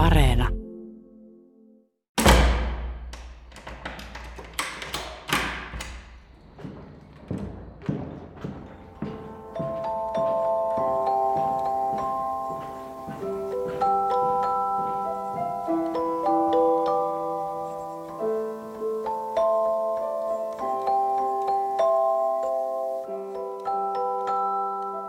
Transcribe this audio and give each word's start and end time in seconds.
Areena. 0.00 0.48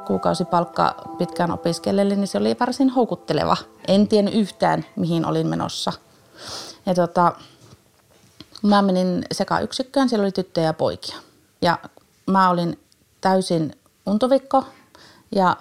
kuukausipalkka 0.08 0.96
pitkään 1.18 1.52
opiskellelle, 1.52 2.16
niin 2.16 2.28
se 2.28 2.38
oli 2.38 2.56
varsin 2.60 2.90
houkutteleva. 2.90 3.58
En 3.92 4.08
tiennyt 4.08 4.34
yhtään, 4.34 4.86
mihin 4.96 5.26
olin 5.26 5.48
menossa. 5.48 5.94
Ja 6.86 6.94
tota, 6.94 7.36
mä 8.62 8.82
menin 8.82 9.26
sekayksikköön, 9.32 10.10
siellä 10.10 10.24
oli 10.24 10.32
tyttöjä 10.32 10.68
ja 10.68 10.74
poikia. 10.74 11.16
Ja 11.62 11.78
mä 12.28 12.50
olin 12.50 12.80
täysin 13.22 13.76
untovikko 14.06 14.66
ja 15.36 15.58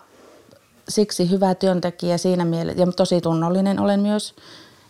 siksi 0.89 1.31
hyvä 1.31 1.55
työntekijä 1.55 2.19
siinä 2.19 2.45
mielessä, 2.45 2.83
ja 2.83 2.93
tosi 2.93 3.21
tunnollinen 3.21 3.81
olen 3.81 4.01
myös, 4.01 4.35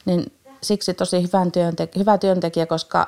niin 0.05 0.33
siksi 0.63 0.95
tosi 0.95 1.23
hyvän 1.23 1.53
työntekijä, 1.53 2.01
hyvä 2.01 2.19
työntekijä, 2.19 2.67
koska 2.67 3.07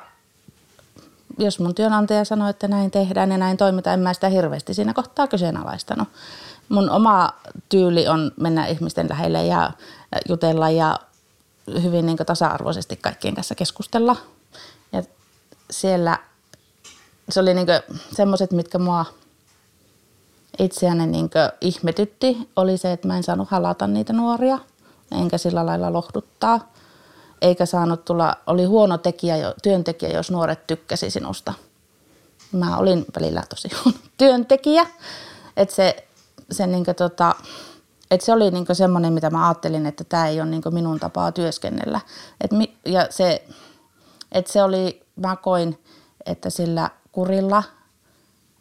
jos 1.37 1.59
mun 1.59 1.75
työnantaja 1.75 2.25
sanoi, 2.25 2.49
että 2.49 2.67
näin 2.67 2.91
tehdään 2.91 3.31
ja 3.31 3.37
näin 3.37 3.57
toimitaan, 3.57 3.93
en 3.93 3.99
mä 3.99 4.13
sitä 4.13 4.29
hirveästi 4.29 4.73
siinä 4.73 4.93
kohtaa 4.93 5.27
kyseenalaistanut 5.27 6.07
mun 6.69 6.89
oma 6.89 7.29
tyyli 7.69 8.07
on 8.07 8.31
mennä 8.39 8.65
ihmisten 8.65 9.09
lähelle 9.09 9.45
ja 9.45 9.71
jutella 10.29 10.69
ja 10.69 10.99
hyvin 11.83 12.05
niin 12.05 12.17
tasa-arvoisesti 12.17 12.95
kaikkien 12.95 13.35
kanssa 13.35 13.55
keskustella. 13.55 14.15
Ja 14.91 15.03
siellä 15.71 16.19
se 17.29 17.39
oli 17.39 17.53
niin 17.53 17.67
semmoiset, 18.15 18.51
mitkä 18.51 18.79
mua 18.79 19.05
itseäni 20.59 21.07
niin 21.07 21.29
ihmetytti, 21.61 22.49
oli 22.55 22.77
se, 22.77 22.91
että 22.91 23.07
mä 23.07 23.17
en 23.17 23.23
saanut 23.23 23.49
halata 23.49 23.87
niitä 23.87 24.13
nuoria, 24.13 24.59
enkä 25.11 25.37
sillä 25.37 25.65
lailla 25.65 25.93
lohduttaa. 25.93 26.73
Eikä 27.41 27.65
saanut 27.65 28.05
tulla, 28.05 28.37
oli 28.47 28.65
huono 28.65 28.97
tekijä, 28.97 29.53
työntekijä, 29.63 30.11
jos 30.11 30.31
nuoret 30.31 30.67
tykkäsi 30.67 31.09
sinusta. 31.09 31.53
Mä 32.51 32.77
olin 32.77 33.05
välillä 33.19 33.43
tosi 33.49 33.69
huono 33.75 33.97
työntekijä. 34.17 34.87
Että 35.57 35.75
se 35.75 36.07
se, 36.51 36.67
niin 36.67 36.85
kuin, 36.85 36.95
tota, 36.95 37.35
että 38.13 38.25
se 38.25 38.33
oli 38.33 38.51
niin 38.51 38.65
semmoinen, 38.73 39.13
mitä 39.13 39.29
mä 39.29 39.47
ajattelin, 39.47 39.85
että 39.85 40.03
tämä 40.03 40.27
ei 40.27 40.41
ole 40.41 40.49
niin 40.49 40.61
minun 40.71 40.99
tapaa 40.99 41.31
työskennellä. 41.31 42.01
Et 42.41 42.51
mi, 42.51 42.77
ja 42.85 43.07
se, 43.09 43.47
että 44.31 44.51
se 44.51 44.63
oli, 44.63 45.05
mä 45.15 45.35
koin, 45.35 45.83
että 46.25 46.49
sillä 46.49 46.89
kurilla, 47.11 47.63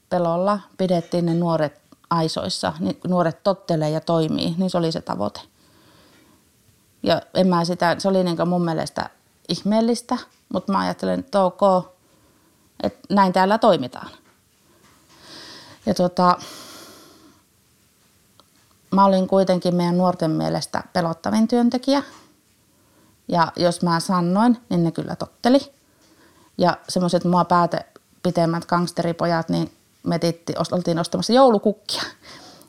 pelolla 0.09 0.61
pidettiin 0.79 1.27
ne 1.27 1.35
nuoret 1.35 1.81
aisoissa, 2.11 2.73
niin 2.81 3.01
nuoret 3.09 3.43
tottelee 3.43 3.91
ja 3.91 4.01
toimii, 4.01 4.55
niin 4.59 4.71
se 4.71 4.79
oli 4.79 4.93
se 4.93 5.01
tavoite. 5.01 5.41
Ja 7.03 7.23
en 7.35 7.47
mä 7.47 7.65
sitä, 7.65 7.97
se 7.99 8.09
oli 8.09 8.25
niin 8.25 8.49
mun 8.49 8.65
mielestä 8.65 9.11
ihmeellistä, 9.49 10.19
mutta 10.53 10.73
mä 10.73 10.79
ajattelen, 10.79 11.21
että 11.21 11.43
ok, 11.43 11.61
että 12.83 13.15
näin 13.15 13.33
täällä 13.33 13.59
toimitaan. 13.59 14.11
Ja 15.87 15.95
tota, 15.95 16.39
mä 18.93 19.05
olin 19.05 19.29
kuitenkin 19.29 19.75
meidän 19.75 19.99
nuorten 19.99 20.31
mielestä 20.31 20.83
pelottavin 20.93 21.49
työntekijä. 21.49 22.03
Ja 23.29 23.53
jos 23.57 23.83
mä 23.83 24.01
sanoin, 24.01 24.59
niin 24.69 24.85
ne 24.85 24.91
kyllä 24.91 25.17
totteli. 25.17 25.73
Ja 26.59 26.77
semmoiset 26.89 27.25
mua 27.25 27.45
päätä 27.45 27.85
pitemmät 28.23 28.67
gangsteripojat, 28.67 29.49
niin 29.49 29.73
me 30.03 30.15
etitti, 30.15 30.55
oltiin 30.73 30.99
ostamassa 30.99 31.33
joulukukkia. 31.33 32.03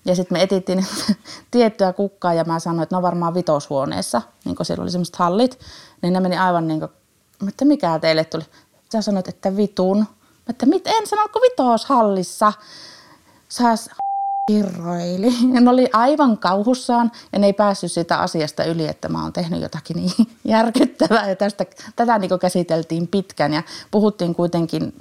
Ja 0.05 0.15
sitten 0.15 0.37
me 0.37 0.41
etittiin 0.41 0.85
tiettyä 1.51 1.93
kukkaa 1.93 2.33
ja 2.33 2.43
mä 2.43 2.59
sanoin, 2.59 2.83
että 2.83 2.95
ne 2.95 2.97
on 2.97 3.03
varmaan 3.03 3.33
vitoshuoneessa, 3.33 4.21
niin 4.45 4.55
kun 4.55 4.65
siellä 4.65 4.81
oli 4.81 4.91
semmoiset 4.91 5.15
hallit. 5.15 5.59
Niin 6.01 6.13
ne 6.13 6.19
meni 6.19 6.37
aivan 6.37 6.67
niin 6.67 6.79
kuin, 6.79 6.91
että 7.47 7.65
mikä 7.65 7.99
teille 7.99 8.25
tuli? 8.25 8.43
Sä 8.91 9.01
sanoit, 9.01 9.27
että 9.27 9.57
vitun. 9.57 10.05
Että 10.49 10.65
mit, 10.65 10.87
en 10.87 11.07
sanonut, 11.07 11.31
vitoshallissa. 11.41 12.53
Sä 13.49 13.75
kirroili. 14.47 15.33
Ne 15.61 15.69
oli 15.69 15.89
aivan 15.93 16.37
kauhussaan 16.37 17.11
ja 17.33 17.39
ne 17.39 17.45
ei 17.45 17.53
päässyt 17.53 17.91
siitä 17.91 18.17
asiasta 18.17 18.63
yli, 18.63 18.87
että 18.87 19.09
mä 19.09 19.23
oon 19.23 19.33
tehnyt 19.33 19.61
jotakin 19.61 19.95
niin 19.95 20.11
järkyttävää. 20.43 21.29
Ja 21.29 21.35
tästä, 21.35 21.65
tätä 21.95 22.19
niin 22.19 22.39
käsiteltiin 22.41 23.07
pitkän 23.07 23.53
ja 23.53 23.63
puhuttiin 23.91 24.35
kuitenkin 24.35 24.93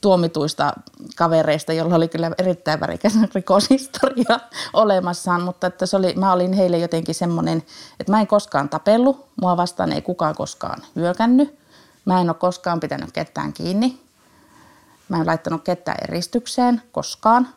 tuomituista 0.00 0.72
kavereista, 1.16 1.72
joilla 1.72 1.96
oli 1.96 2.08
kyllä 2.08 2.30
erittäin 2.38 2.80
värikäs 2.80 3.12
rikoshistoria 3.34 4.40
olemassaan, 4.72 5.42
mutta 5.42 5.66
että 5.66 5.86
se 5.86 5.96
oli, 5.96 6.14
mä 6.16 6.32
olin 6.32 6.52
heille 6.52 6.78
jotenkin 6.78 7.14
semmoinen, 7.14 7.62
että 8.00 8.12
mä 8.12 8.20
en 8.20 8.26
koskaan 8.26 8.68
tapellut, 8.68 9.26
mua 9.40 9.56
vastaan 9.56 9.92
ei 9.92 10.02
kukaan 10.02 10.34
koskaan 10.34 10.82
hyökännyt, 10.96 11.58
mä 12.04 12.20
en 12.20 12.30
ole 12.30 12.34
koskaan 12.34 12.80
pitänyt 12.80 13.12
ketään 13.12 13.52
kiinni, 13.52 14.00
mä 15.08 15.16
en 15.16 15.26
laittanut 15.26 15.62
ketään 15.64 15.98
eristykseen 16.02 16.82
koskaan, 16.92 17.48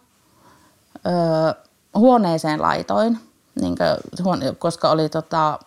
huoneeseen 1.95 2.61
laitoin, 2.61 3.19
niin 3.61 3.75
kuin, 4.23 4.55
koska 4.59 4.89
oli 4.89 5.09
tota, 5.09 5.59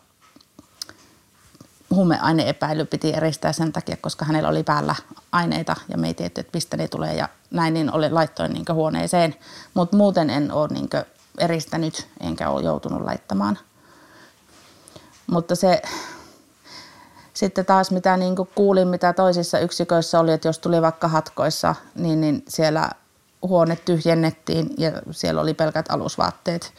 huumeaineepäily 1.90 2.84
piti 2.84 3.14
eristää 3.14 3.52
sen 3.52 3.72
takia, 3.72 3.96
koska 4.00 4.24
hänellä 4.24 4.48
oli 4.48 4.62
päällä 4.62 4.94
aineita 5.32 5.76
ja 5.88 5.98
me 5.98 6.06
ei 6.06 6.14
tiedetty, 6.14 6.40
että 6.40 6.56
mistä 6.56 6.76
ne 6.76 6.88
tulee 6.88 7.14
ja 7.14 7.28
näin 7.50 7.74
niin 7.74 7.92
oli, 7.92 8.10
laittoin 8.10 8.52
niin 8.52 8.64
huoneeseen. 8.72 9.34
Mutta 9.74 9.96
muuten 9.96 10.30
en 10.30 10.52
ole 10.52 10.68
niin 10.68 10.88
eristänyt 11.38 12.08
enkä 12.20 12.50
ole 12.50 12.62
joutunut 12.62 13.02
laittamaan. 13.02 13.58
Mutta 15.26 15.54
se 15.56 15.82
sitten 17.34 17.66
taas 17.66 17.90
mitä 17.90 18.16
niin 18.16 18.36
kuulin, 18.54 18.88
mitä 18.88 19.12
toisissa 19.12 19.58
yksiköissä 19.58 20.20
oli, 20.20 20.32
että 20.32 20.48
jos 20.48 20.58
tuli 20.58 20.82
vaikka 20.82 21.08
hatkoissa, 21.08 21.74
niin, 21.94 22.20
niin 22.20 22.44
siellä 22.48 22.90
huone 23.42 23.76
tyhjennettiin 23.76 24.70
ja 24.78 24.92
siellä 25.10 25.40
oli 25.40 25.54
pelkät 25.54 25.86
alusvaatteet. 25.88 26.72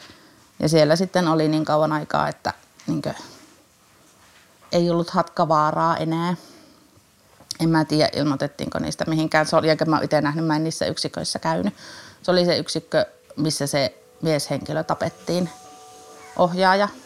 Ja 0.58 0.68
siellä 0.68 0.96
sitten 0.96 1.28
oli 1.28 1.48
niin 1.48 1.64
kauan 1.64 1.92
aikaa, 1.92 2.28
että 2.28 2.52
niin 2.86 3.02
kuin, 3.02 3.14
ei 4.72 4.90
ollut 4.90 5.10
hatkavaaraa 5.10 5.96
enää. 5.96 6.36
En 7.60 7.68
mä 7.68 7.84
tiedä, 7.84 8.10
ilmoitettiinko 8.12 8.78
niistä 8.78 9.04
mihinkään. 9.08 9.46
Se 9.46 9.56
oli, 9.56 9.70
enkä 9.70 9.84
mä 9.84 10.00
itse 10.02 10.20
nähnyt, 10.20 10.46
mä 10.46 10.56
en 10.56 10.64
niissä 10.64 10.86
yksiköissä 10.86 11.38
käynyt. 11.38 11.74
Se 12.22 12.30
oli 12.30 12.44
se 12.44 12.58
yksikkö, 12.58 13.06
missä 13.36 13.66
se 13.66 14.02
mieshenkilö 14.22 14.84
tapettiin, 14.84 15.50
ohjaaja– 16.36 16.88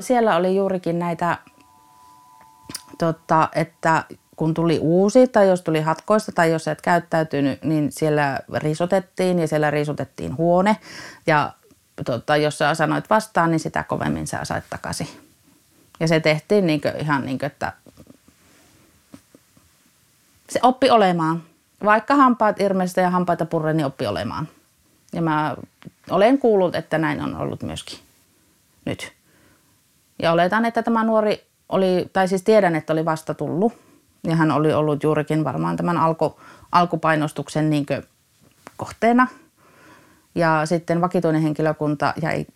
Siellä 0.00 0.36
oli 0.36 0.56
juurikin 0.56 0.98
näitä, 0.98 1.38
tota, 2.98 3.48
että 3.54 4.04
kun 4.36 4.54
tuli 4.54 4.78
uusi 4.78 5.28
tai 5.28 5.48
jos 5.48 5.62
tuli 5.62 5.80
hatkoista 5.80 6.32
tai 6.32 6.50
jos 6.50 6.68
et 6.68 6.80
käyttäytynyt, 6.80 7.64
niin 7.64 7.92
siellä 7.92 8.40
risotettiin 8.54 9.38
ja 9.38 9.48
siellä 9.48 9.70
risotettiin 9.70 10.36
huone. 10.36 10.76
Ja 11.26 11.52
tota, 12.04 12.36
jos 12.36 12.58
sä 12.58 12.74
sanoit 12.74 13.10
vastaan, 13.10 13.50
niin 13.50 13.60
sitä 13.60 13.82
kovemmin 13.82 14.26
sä 14.26 14.44
sait 14.44 14.64
takaisin. 14.70 15.08
Ja 16.00 16.08
se 16.08 16.20
tehtiin 16.20 16.66
niin 16.66 16.80
kuin, 16.80 16.96
ihan 16.96 17.26
niin 17.26 17.38
kuin, 17.38 17.46
että 17.46 17.72
se 20.48 20.60
oppi 20.62 20.90
olemaan. 20.90 21.42
Vaikka 21.84 22.14
hampaat 22.14 22.60
irmeistä 22.60 23.00
ja 23.00 23.10
hampaita 23.10 23.46
purre, 23.46 23.72
niin 23.72 23.86
oppi 23.86 24.06
olemaan. 24.06 24.48
Ja 25.12 25.22
mä 25.22 25.56
olen 26.10 26.38
kuullut, 26.38 26.74
että 26.74 26.98
näin 26.98 27.20
on 27.20 27.36
ollut 27.36 27.62
myöskin 27.62 27.98
nyt. 28.84 29.12
Ja 30.22 30.32
oletan, 30.32 30.64
että 30.64 30.82
tämä 30.82 31.04
nuori 31.04 31.46
oli, 31.68 32.10
tai 32.12 32.28
siis 32.28 32.42
tiedän, 32.42 32.76
että 32.76 32.92
oli 32.92 33.04
vasta 33.04 33.34
tullut. 33.34 33.72
Ja 34.24 34.36
hän 34.36 34.50
oli 34.50 34.72
ollut 34.72 35.02
juurikin 35.02 35.44
varmaan 35.44 35.76
tämän 35.76 35.96
alku, 35.96 36.40
alkupainostuksen 36.72 37.70
niin 37.70 37.86
kohteena. 38.76 39.26
Ja 40.34 40.66
sitten 40.66 41.00
vakituinen 41.00 41.42
henkilökunta 41.42 42.14
jäi 42.22 42.46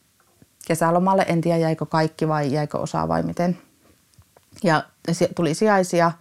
kesälomalle. 0.66 1.24
En 1.28 1.40
tiedä, 1.40 1.58
jäikö 1.58 1.86
kaikki 1.86 2.28
vai 2.28 2.52
jäikö 2.52 2.78
osa 2.78 3.08
vai 3.08 3.22
miten. 3.22 3.58
Ja 4.62 4.84
tuli 5.34 5.54
sijaisia, 5.54 6.12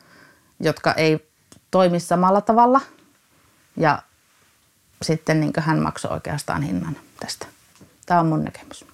jotka 0.60 0.94
ei 0.94 1.30
toimi 1.72 2.00
samalla 2.00 2.42
tavalla. 2.42 2.82
Ja 3.78 4.02
sitten 5.02 5.40
niin 5.40 5.54
hän 5.58 5.80
maksoi 5.80 6.12
oikeastaan 6.12 6.62
hinnan 6.62 6.98
tästä. 7.20 7.48
Tämä 8.06 8.20
on 8.20 8.26
mun 8.26 8.44
näkemys. 8.44 8.93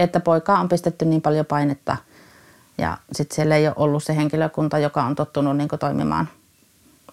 Että 0.00 0.20
poikaa 0.20 0.60
on 0.60 0.68
pistetty 0.68 1.04
niin 1.04 1.22
paljon 1.22 1.46
painetta 1.46 1.96
ja 2.78 2.98
sitten 3.12 3.36
siellä 3.36 3.56
ei 3.56 3.66
ole 3.66 3.74
ollut 3.76 4.04
se 4.04 4.16
henkilökunta, 4.16 4.78
joka 4.78 5.02
on 5.02 5.14
tottunut 5.14 5.56
niin 5.56 5.68
toimimaan 5.80 6.28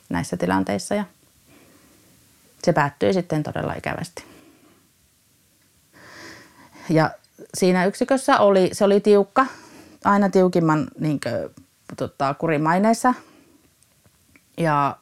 näissä 0.10 0.38
tilanteissa 0.38 0.96
ja 0.96 1.04
se 2.64 2.74
päättyi 2.74 3.14
sitten 3.14 3.44
todella 3.44 3.74
ikävästi. 3.74 4.24
Ja 6.90 7.12
siinä 7.54 7.86
yksikössä 7.86 8.40
oli, 8.40 8.70
se 8.74 8.84
oli 8.84 9.00
tiukka, 9.00 9.46
aina 10.04 10.30
tiukimman 10.30 10.88
niin 11.00 11.20
kuin, 11.20 11.66
tota, 11.98 12.34
kurimaineessa. 12.34 13.14
Ja 14.58 14.98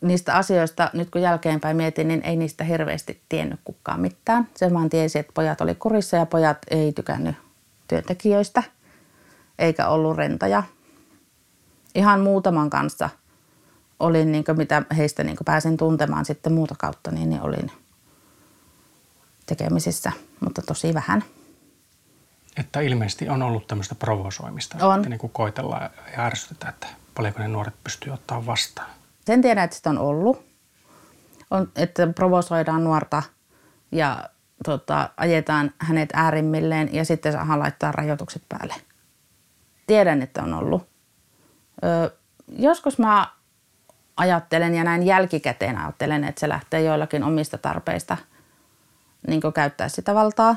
niistä 0.00 0.36
asioista, 0.36 0.90
nyt 0.92 1.10
kun 1.10 1.22
jälkeenpäin 1.22 1.76
mietin, 1.76 2.08
niin 2.08 2.22
ei 2.24 2.36
niistä 2.36 2.64
hirveästi 2.64 3.22
tiennyt 3.28 3.60
kukaan 3.64 4.00
mitään. 4.00 4.48
Se 4.56 4.72
vaan 4.74 4.90
tiesi, 4.90 5.18
että 5.18 5.32
pojat 5.34 5.60
oli 5.60 5.74
kurissa 5.74 6.16
ja 6.16 6.26
pojat 6.26 6.58
ei 6.70 6.92
tykännyt 6.92 7.36
työntekijöistä, 7.88 8.62
eikä 9.58 9.88
ollut 9.88 10.16
rentoja. 10.16 10.62
Ihan 11.94 12.20
muutaman 12.20 12.70
kanssa 12.70 13.10
olin, 14.00 14.32
niin 14.32 14.44
kuin, 14.44 14.58
mitä 14.58 14.82
heistä 14.96 15.24
niin 15.24 15.36
kuin 15.36 15.44
pääsin 15.44 15.76
tuntemaan 15.76 16.24
sitten 16.24 16.52
muuta 16.52 16.74
kautta, 16.78 17.10
niin, 17.10 17.30
niin 17.30 17.42
olin 17.42 17.70
tekemisissä, 19.46 20.12
mutta 20.40 20.62
tosi 20.62 20.94
vähän. 20.94 21.24
Että 22.56 22.80
ilmeisesti 22.80 23.28
on 23.28 23.42
ollut 23.42 23.66
tämmöistä 23.66 23.94
provosoimista, 23.94 24.86
on. 24.86 24.96
että 24.96 25.08
niin 25.08 25.18
kuin 25.18 25.32
koitellaan 25.32 25.90
ja 26.16 26.24
ärsytetään, 26.24 26.74
että 26.74 26.86
paljonko 27.14 27.40
ne 27.40 27.48
nuoret 27.48 27.74
pystyy 27.84 28.12
ottaa 28.12 28.46
vastaan. 28.46 28.90
Sen 29.26 29.42
tiedän, 29.42 29.64
että 29.64 29.76
sitä 29.76 29.90
on 29.90 29.98
ollut. 29.98 30.46
On, 31.50 31.72
että 31.76 32.06
provosoidaan 32.06 32.84
nuorta 32.84 33.22
ja 33.92 34.28
tota, 34.64 35.10
ajetaan 35.16 35.70
hänet 35.78 36.10
äärimmilleen 36.12 36.94
ja 36.94 37.04
sitten 37.04 37.32
saadaan 37.32 37.58
laittaa 37.58 37.92
rajoitukset 37.92 38.42
päälle. 38.48 38.74
Tiedän, 39.86 40.22
että 40.22 40.42
on 40.42 40.54
ollut. 40.54 40.88
Ö, 41.84 42.10
joskus 42.48 42.98
mä 42.98 43.26
ajattelen 44.16 44.74
ja 44.74 44.84
näin 44.84 45.02
jälkikäteen 45.02 45.78
ajattelen, 45.78 46.24
että 46.24 46.40
se 46.40 46.48
lähtee 46.48 46.82
joillakin 46.82 47.24
omista 47.24 47.58
tarpeista 47.58 48.16
niin 49.26 49.40
käyttää 49.54 49.88
sitä 49.88 50.14
valtaa. 50.14 50.56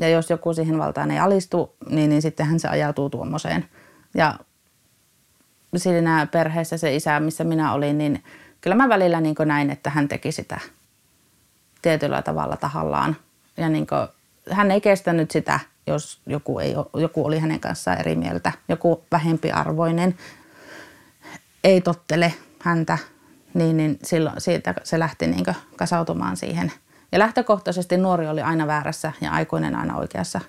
Ja 0.00 0.08
jos 0.08 0.30
joku 0.30 0.54
siihen 0.54 0.78
valtaan 0.78 1.10
ei 1.10 1.18
alistu, 1.18 1.76
niin, 1.90 2.10
niin 2.10 2.22
sittenhän 2.22 2.60
se 2.60 2.68
ajautuu 2.68 3.10
tuommoiseen. 3.10 3.64
Ja 4.14 4.38
siinä 5.76 6.26
perheessä 6.32 6.76
se 6.76 6.94
isä, 6.94 7.20
missä 7.20 7.44
minä 7.44 7.72
olin, 7.72 7.98
niin 7.98 8.24
kyllä 8.60 8.76
mä 8.76 8.88
välillä 8.88 9.20
niin 9.20 9.34
näin, 9.44 9.70
että 9.70 9.90
hän 9.90 10.08
teki 10.08 10.32
sitä 10.32 10.60
tietyllä 11.82 12.22
tavalla 12.22 12.56
tahallaan. 12.56 13.16
Ja 13.56 13.68
niin 13.68 13.86
kuin, 13.86 14.08
hän 14.50 14.70
ei 14.70 14.80
kestänyt 14.80 15.30
sitä, 15.30 15.60
jos 15.86 16.20
joku, 16.26 16.58
ei, 16.58 16.74
joku 16.94 17.26
oli 17.26 17.38
hänen 17.38 17.60
kanssaan 17.60 18.00
eri 18.00 18.16
mieltä, 18.16 18.52
joku 18.68 19.04
vähempiarvoinen 19.12 20.14
ei 21.64 21.80
tottele 21.80 22.34
häntä, 22.60 22.98
niin, 23.54 23.76
niin 23.76 23.98
silloin 24.02 24.40
siitä 24.40 24.74
se 24.82 24.98
lähti 24.98 25.26
niin 25.26 25.44
kasautumaan 25.76 26.36
siihen. 26.36 26.72
Ja 27.12 27.18
lähtökohtaisesti 27.18 27.96
nuori 27.96 28.28
oli 28.28 28.42
aina 28.42 28.66
väärässä 28.66 29.12
ja 29.20 29.30
aikuinen 29.30 29.76
aina 29.76 29.96
oikeassa. 29.96 30.40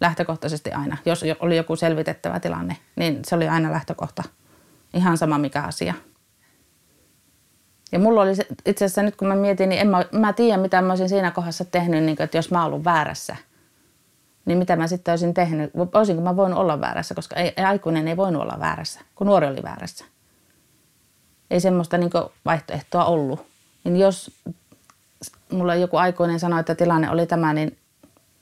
Lähtökohtaisesti 0.00 0.72
aina. 0.72 0.96
Jos 1.04 1.24
oli 1.40 1.56
joku 1.56 1.76
selvitettävä 1.76 2.40
tilanne, 2.40 2.76
niin 2.96 3.20
se 3.24 3.34
oli 3.34 3.48
aina 3.48 3.72
lähtökohta. 3.72 4.22
Ihan 4.94 5.18
sama 5.18 5.38
mikä 5.38 5.62
asia. 5.62 5.94
Ja 7.92 7.98
mulla 7.98 8.22
oli 8.22 8.34
se, 8.34 8.46
itse 8.66 8.84
asiassa 8.84 9.02
nyt 9.02 9.16
kun 9.16 9.28
mä 9.28 9.34
mietin, 9.34 9.68
niin 9.68 9.80
en 9.80 9.88
mä, 9.88 10.04
mä 10.12 10.32
tiedä 10.32 10.62
mitä 10.62 10.82
mä 10.82 10.92
olisin 10.92 11.08
siinä 11.08 11.30
kohdassa 11.30 11.64
tehnyt, 11.64 12.04
niin 12.04 12.16
kuin, 12.16 12.24
että 12.24 12.38
jos 12.38 12.50
mä 12.50 12.64
ollut 12.64 12.84
väärässä, 12.84 13.36
niin 14.44 14.58
mitä 14.58 14.76
mä 14.76 14.86
sitten 14.86 15.12
olisin 15.12 15.34
tehnyt. 15.34 15.70
Olisinko 15.94 16.22
mä 16.22 16.36
voinut 16.36 16.58
olla 16.58 16.80
väärässä, 16.80 17.14
koska 17.14 17.36
ei, 17.36 17.52
aikuinen 17.64 18.08
ei 18.08 18.16
voinut 18.16 18.42
olla 18.42 18.56
väärässä, 18.60 19.00
kun 19.14 19.26
nuori 19.26 19.46
oli 19.46 19.62
väärässä. 19.62 20.04
Ei 21.50 21.60
semmoista 21.60 21.98
niin 21.98 22.10
vaihtoehtoa 22.44 23.04
ollut. 23.04 23.46
Niin 23.84 23.96
jos 23.96 24.30
mulla 25.52 25.74
joku 25.74 25.96
aikuinen 25.96 26.40
sanoi, 26.40 26.60
että 26.60 26.74
tilanne 26.74 27.10
oli 27.10 27.26
tämä, 27.26 27.52
niin 27.52 27.78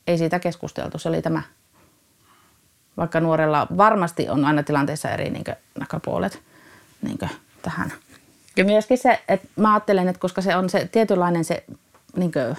ei 0.07 0.19
siitä 0.19 0.39
keskusteltu, 0.39 0.99
se 0.99 1.09
oli 1.09 1.23
tämä 1.23 1.43
vaikka 2.97 3.21
nuorella 3.21 3.67
varmasti 3.77 4.29
on 4.29 4.45
aina 4.45 4.63
tilanteessa 4.63 5.11
eri 5.11 5.31
niin 5.31 5.45
kuin, 5.45 5.57
näköpuolet 5.81 6.43
niin 7.03 7.19
kuin, 7.19 7.31
tähän. 7.63 7.93
Ja 8.57 8.65
myöskin 8.65 8.99
se, 8.99 9.23
että 9.29 9.49
mä 9.57 9.73
ajattelen, 9.75 10.09
että 10.09 10.21
koska 10.21 10.41
se 10.41 10.57
on 10.57 10.71
se 10.71 10.89
tietynlainen 10.93 11.45
se 11.45 11.65
niin 12.17 12.33
kuin, 12.33 12.57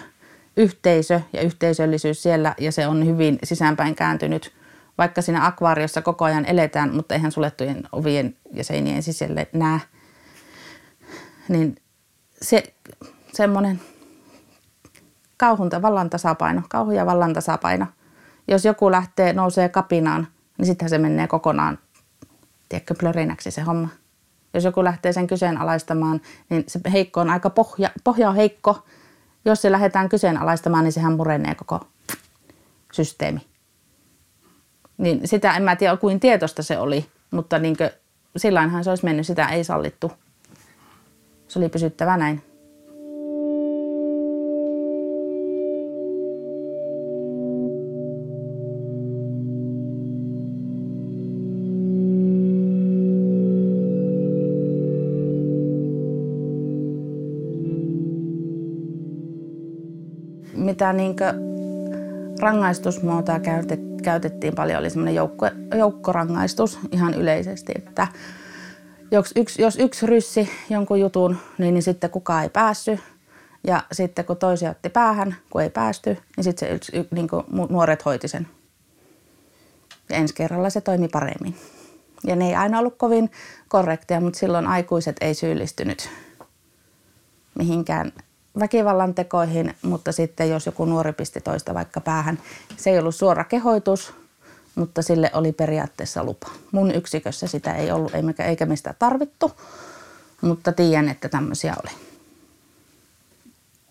yhteisö 0.57 1.21
ja 1.33 1.41
yhteisöllisyys 1.41 2.23
siellä 2.23 2.55
ja 2.59 2.71
se 2.71 2.87
on 2.87 3.05
hyvin 3.05 3.39
sisäänpäin 3.43 3.95
kääntynyt, 3.95 4.53
vaikka 4.97 5.21
siinä 5.21 5.45
akvaariossa 5.45 6.01
koko 6.01 6.25
ajan 6.25 6.45
eletään, 6.45 6.95
mutta 6.95 7.15
eihän 7.15 7.31
suljettujen 7.31 7.83
ovien 7.91 8.35
ja 8.53 8.63
seinien 8.63 9.03
sisälle 9.03 9.47
näe, 9.53 9.79
niin 11.49 11.75
se 12.41 12.63
semmoinen 13.33 13.81
kauhun 15.37 15.69
vallan 15.81 16.09
tasapaino, 16.09 16.61
kauhu 16.69 16.91
ja 16.91 17.05
vallan 17.05 17.33
tasapaino– 17.33 17.85
jos 18.47 18.65
joku 18.65 18.91
lähtee, 18.91 19.33
nousee 19.33 19.69
kapinaan, 19.69 20.27
niin 20.57 20.65
sittenhän 20.65 20.89
se 20.89 20.97
menee 20.97 21.27
kokonaan, 21.27 21.79
tiedätkö, 22.69 22.95
plörinäksi 22.99 23.51
se 23.51 23.61
homma. 23.61 23.87
Jos 24.53 24.63
joku 24.63 24.83
lähtee 24.83 25.13
sen 25.13 25.27
kyseenalaistamaan, 25.27 26.21
niin 26.49 26.63
se 26.67 26.79
heikko 26.91 27.21
on 27.21 27.29
aika 27.29 27.49
pohja, 27.49 27.89
pohja 28.03 28.29
on 28.29 28.35
heikko. 28.35 28.85
Jos 29.45 29.61
se 29.61 29.71
lähdetään 29.71 30.09
kyseenalaistamaan, 30.09 30.83
niin 30.83 30.91
sehän 30.93 31.13
murenee 31.13 31.55
koko 31.55 31.87
systeemi. 32.93 33.41
Niin 34.97 35.27
sitä 35.27 35.55
en 35.55 35.63
mä 35.63 35.75
tiedä, 35.75 35.97
kuin 35.97 36.19
tietosta 36.19 36.63
se 36.63 36.77
oli, 36.77 37.05
mutta 37.31 37.59
niin 37.59 37.77
silloinhan 38.37 38.83
se 38.83 38.89
olisi 38.89 39.05
mennyt, 39.05 39.27
sitä 39.27 39.47
ei 39.47 39.63
sallittu. 39.63 40.11
Se 41.47 41.59
oli 41.59 41.69
pysyttävä 41.69 42.17
näin. 42.17 42.52
Mitä 60.73 60.93
niin 60.93 61.15
rangaistusmuotoa 62.39 63.39
käytettiin 64.03 64.55
paljon, 64.55 64.79
oli 64.79 64.89
semmoinen 64.89 65.15
joukko, 65.15 65.45
joukkorangaistus 65.77 66.79
ihan 66.91 67.13
yleisesti, 67.13 67.73
että 67.75 68.07
jos 69.11 69.31
yksi, 69.35 69.61
jos 69.61 69.75
yksi 69.79 70.05
ryssi 70.05 70.49
jonkun 70.69 70.99
jutun, 70.99 71.37
niin, 71.57 71.73
niin 71.73 71.83
sitten 71.83 72.09
kukaan 72.09 72.43
ei 72.43 72.49
päässyt. 72.49 72.99
Ja 73.63 73.83
sitten 73.91 74.25
kun 74.25 74.37
toisia 74.37 74.69
otti 74.69 74.89
päähän, 74.89 75.35
kun 75.49 75.61
ei 75.61 75.69
päästy, 75.69 76.17
niin 76.37 76.43
sitten 76.43 76.67
se 76.67 76.75
yksi, 76.75 77.07
niin 77.11 77.27
kuin 77.27 77.43
nuoret 77.69 78.05
hoiti 78.05 78.27
sen. 78.27 78.47
Ja 80.09 80.15
ensi 80.15 80.33
kerralla 80.33 80.69
se 80.69 80.81
toimi 80.81 81.07
paremmin. 81.07 81.55
Ja 82.23 82.35
ne 82.35 82.47
ei 82.47 82.55
aina 82.55 82.79
ollut 82.79 82.97
kovin 82.97 83.31
korrektia, 83.67 84.21
mutta 84.21 84.39
silloin 84.39 84.67
aikuiset 84.67 85.15
ei 85.21 85.33
syyllistynyt 85.33 86.09
mihinkään 87.55 88.11
väkivallan 88.59 89.13
tekoihin, 89.13 89.75
mutta 89.81 90.11
sitten 90.11 90.49
jos 90.49 90.65
joku 90.65 90.85
nuori 90.85 91.13
pisti 91.13 91.41
toista 91.41 91.73
vaikka 91.73 92.01
päähän, 92.01 92.39
se 92.77 92.89
ei 92.89 92.99
ollut 92.99 93.15
suora 93.15 93.43
kehoitus, 93.43 94.13
mutta 94.75 95.01
sille 95.01 95.31
oli 95.33 95.51
periaatteessa 95.51 96.23
lupa. 96.23 96.49
Mun 96.71 96.91
yksikössä 96.91 97.47
sitä 97.47 97.75
ei 97.75 97.91
ollut, 97.91 98.11
eikä 98.47 98.65
me 98.65 98.75
sitä 98.75 98.93
tarvittu, 98.99 99.51
mutta 100.41 100.71
tiedän, 100.71 101.09
että 101.09 101.29
tämmöisiä 101.29 101.75
oli. 101.83 101.91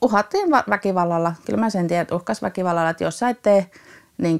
Uhattiin 0.02 0.50
väkivallalla. 0.50 1.34
Kyllä 1.44 1.60
mä 1.60 1.70
sen 1.70 1.88
tiedän, 1.88 2.02
että 2.02 2.14
uhkas 2.14 2.42
väkivallalla, 2.42 2.90
että 2.90 3.04
jos 3.04 3.18
sä 3.18 3.28
et 3.28 3.42
tee 3.42 3.70
niin 4.18 4.38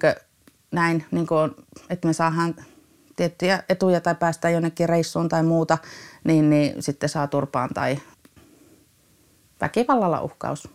näin, 0.70 1.04
niin 1.10 1.26
kuin, 1.26 1.50
että 1.90 2.08
me 2.08 2.12
saadaan 2.12 2.54
tiettyjä 3.16 3.62
etuja 3.68 4.00
tai 4.00 4.14
päästään 4.14 4.54
jonnekin 4.54 4.88
reissuun 4.88 5.28
tai 5.28 5.42
muuta, 5.42 5.78
niin, 6.24 6.50
niin 6.50 6.82
sitten 6.82 7.08
saa 7.08 7.26
turpaan 7.26 7.70
tai 7.74 7.98
väkivallalla 9.62 10.20
uhkaus. 10.20 10.68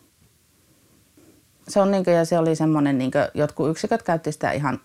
Se 1.67 1.79
on 1.79 1.91
niin 1.91 2.03
kuin, 2.03 2.15
ja 2.15 2.25
se 2.25 2.37
oli 2.39 2.55
semmoinen, 2.55 2.97
niin 2.97 3.11
kuin, 3.11 3.23
jotkut 3.33 3.69
yksiköt 3.69 4.03
käytti 4.03 4.31
sitä 4.31 4.51
ihan, 4.51 4.79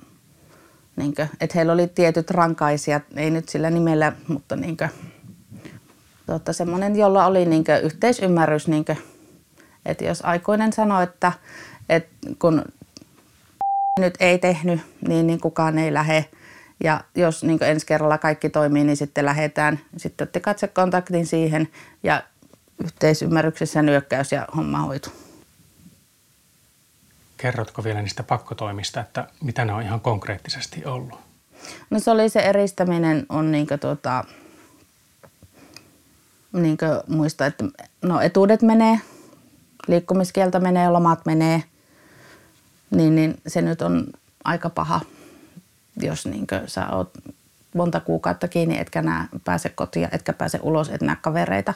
niin 0.96 1.14
kuin, 1.14 1.28
että 1.40 1.54
heillä 1.54 1.72
oli 1.72 1.86
tietyt 1.86 2.30
rankaisijat, 2.30 3.02
ei 3.16 3.30
nyt 3.30 3.48
sillä 3.48 3.70
nimellä, 3.70 4.12
mutta 4.28 4.56
niin 4.56 4.76
kuin, 4.76 4.90
tuota, 6.26 6.52
semmoinen, 6.52 6.96
jolla 6.96 7.26
oli 7.26 7.44
niin 7.44 7.64
kuin, 7.64 7.82
yhteisymmärrys, 7.82 8.68
niin 8.68 8.84
kuin, 8.84 8.98
että 9.86 10.04
jos 10.04 10.24
aikuinen 10.24 10.72
sanoi, 10.72 11.02
että, 11.02 11.32
että 11.88 12.28
kun 12.38 12.62
nyt 14.00 14.14
ei 14.20 14.38
tehnyt, 14.38 14.80
niin, 15.08 15.26
niin 15.26 15.40
kukaan 15.40 15.78
ei 15.78 15.94
lähde. 15.94 16.24
Ja 16.84 17.00
jos 17.14 17.44
niin 17.44 17.62
ensi 17.62 17.86
kerralla 17.86 18.18
kaikki 18.18 18.50
toimii, 18.50 18.84
niin 18.84 18.96
sitten 18.96 19.24
lähdetään. 19.24 19.80
Sitten 19.96 20.24
otti 20.24 20.40
katsekontaktin 20.40 21.26
siihen 21.26 21.68
ja 22.02 22.22
yhteisymmärryksessä 22.84 23.82
nyökkäys 23.82 24.32
ja 24.32 24.46
homma 24.56 24.78
hoitu. 24.78 25.10
kerrotko 27.36 27.84
vielä 27.84 28.02
niistä 28.02 28.22
pakkotoimista, 28.22 29.00
että 29.00 29.28
mitä 29.42 29.64
ne 29.64 29.72
on 29.72 29.82
ihan 29.82 30.00
konkreettisesti 30.00 30.84
ollut? 30.84 31.18
No 31.90 31.98
se 31.98 32.10
oli 32.10 32.28
se 32.28 32.40
eristäminen 32.40 33.26
on 33.28 33.52
niin 33.52 33.66
tuota, 33.80 34.24
niin 36.52 36.78
muista, 37.08 37.46
että 37.46 37.64
no 38.02 38.20
etuudet 38.20 38.62
menee, 38.62 39.00
liikkumiskielto 39.88 40.60
menee, 40.60 40.90
lomat 40.90 41.26
menee, 41.26 41.62
niin, 42.90 43.14
niin 43.14 43.40
se 43.46 43.62
nyt 43.62 43.82
on 43.82 44.06
aika 44.44 44.70
paha, 44.70 45.00
jos 45.96 46.26
niin 46.26 46.46
sä 46.66 46.88
oot 46.88 47.10
monta 47.74 48.00
kuukautta 48.00 48.48
kiinni, 48.48 48.78
etkä 48.78 49.02
nää 49.02 49.28
pääse 49.44 49.68
kotiin, 49.68 50.08
etkä 50.12 50.32
pääse 50.32 50.58
ulos, 50.62 50.88
et 50.88 51.02
näe 51.02 51.16
kavereita. 51.20 51.74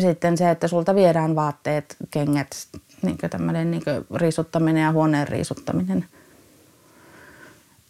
Sitten 0.00 0.38
se, 0.38 0.50
että 0.50 0.68
sulta 0.68 0.94
viedään 0.94 1.34
vaatteet, 1.34 1.96
kengät, 2.10 2.68
niin 3.02 3.18
tämmöinen 3.30 3.70
niin 3.70 3.82
riisuttaminen 4.14 4.82
ja 4.82 4.92
huoneen 4.92 5.28
riisuttaminen. 5.28 6.06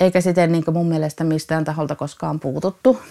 Eikä 0.01 0.21
sitten 0.21 0.53
niin 0.53 0.65
mun 0.73 0.89
mielestä 0.89 1.25
mistään 1.25 1.65
taholta 1.65 1.97
koskaan 1.97 2.41
puututtu. 2.41 3.03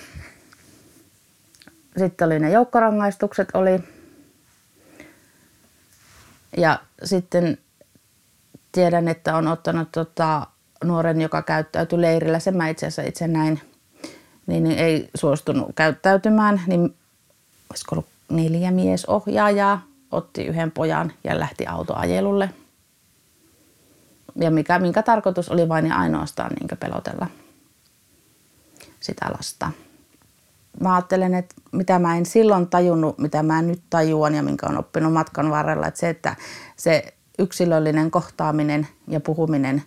Sitten 1.97 2.25
oli 2.25 2.39
ne 2.39 2.51
joukkorangaistukset 2.51 3.49
oli. 3.53 3.79
Ja 6.57 6.79
sitten 7.03 7.57
tiedän, 8.71 9.07
että 9.07 9.35
on 9.35 9.47
ottanut 9.47 9.91
tota, 9.91 10.47
nuoren, 10.83 11.21
joka 11.21 11.41
käyttäytyi 11.41 12.01
leirillä, 12.01 12.39
sen 12.39 12.57
mä 12.57 12.69
itse 12.69 12.85
asiassa 12.85 13.09
itse 13.09 13.27
näin, 13.27 13.61
niin, 14.47 14.63
niin 14.63 14.79
ei 14.79 15.09
suostunut 15.15 15.69
käyttäytymään, 15.75 16.61
niin 16.67 16.95
olisiko 17.69 17.95
ollut 17.95 18.07
neljä 18.29 18.71
miesohjaajaa, 18.71 19.81
otti 20.11 20.45
yhden 20.45 20.71
pojan 20.71 21.11
ja 21.23 21.39
lähti 21.39 21.67
autoajelulle. 21.67 22.49
Ja 24.35 24.51
mikä, 24.51 24.79
minkä 24.79 25.03
tarkoitus 25.03 25.49
oli 25.49 25.69
vain 25.69 25.85
ja 25.85 25.95
ainoastaan 25.95 26.51
niin 26.59 26.79
pelotella 26.79 27.27
sitä 28.99 29.25
lasta. 29.37 29.71
Mä 30.79 30.95
ajattelen, 30.95 31.33
että 31.33 31.55
mitä 31.71 31.99
mä 31.99 32.17
en 32.17 32.25
silloin 32.25 32.67
tajunnut, 32.67 33.17
mitä 33.17 33.43
mä 33.43 33.61
nyt 33.61 33.81
tajuan 33.89 34.35
ja 34.35 34.43
minkä 34.43 34.67
on 34.67 34.77
oppinut 34.77 35.13
matkan 35.13 35.49
varrella, 35.49 35.87
että 35.87 35.99
se, 35.99 36.09
että 36.09 36.35
se 36.75 37.13
yksilöllinen 37.39 38.11
kohtaaminen 38.11 38.87
ja 39.07 39.19
puhuminen 39.19 39.83